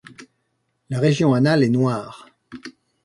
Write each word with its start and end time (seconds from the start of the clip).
La 0.89 0.97
région 0.97 1.35
anale 1.35 1.61
est 1.61 1.69
noire. 1.69 2.25